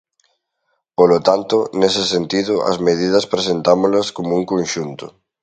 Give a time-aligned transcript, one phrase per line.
[0.97, 5.05] Polo tanto, nese sentido as medidas presentámolas como un conxunto.